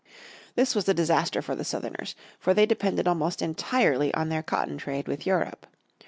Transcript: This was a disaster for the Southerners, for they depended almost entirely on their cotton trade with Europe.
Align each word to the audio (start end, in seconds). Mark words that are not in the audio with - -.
This 0.55 0.73
was 0.73 0.89
a 0.89 0.95
disaster 0.95 1.43
for 1.43 1.53
the 1.55 1.63
Southerners, 1.63 2.15
for 2.39 2.55
they 2.55 2.65
depended 2.65 3.07
almost 3.07 3.39
entirely 3.39 4.11
on 4.15 4.29
their 4.29 4.41
cotton 4.41 4.79
trade 4.79 5.07
with 5.07 5.27
Europe. 5.27 5.67